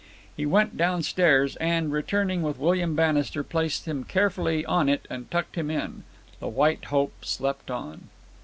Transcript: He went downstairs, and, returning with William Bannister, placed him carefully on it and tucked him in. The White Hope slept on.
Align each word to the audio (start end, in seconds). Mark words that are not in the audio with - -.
He 0.35 0.47
went 0.47 0.77
downstairs, 0.77 1.57
and, 1.57 1.91
returning 1.91 2.41
with 2.41 2.57
William 2.57 2.95
Bannister, 2.95 3.43
placed 3.43 3.85
him 3.87 4.03
carefully 4.03 4.65
on 4.65 4.89
it 4.89 5.05
and 5.11 5.29
tucked 5.29 5.55
him 5.59 5.69
in. 5.69 6.05
The 6.39 6.47
White 6.49 6.85
Hope 6.85 7.23
slept 7.23 7.69
on. 7.69 8.09